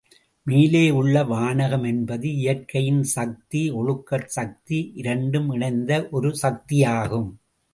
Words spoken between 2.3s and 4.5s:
இயற்கையின் சக்தி ஒழுக்கச்